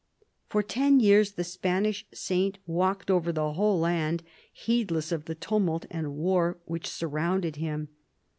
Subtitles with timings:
[0.49, 5.85] For ten years the Spanish saint walked over the whole land, heedless of the tumult
[5.91, 7.87] and war which surrounded him.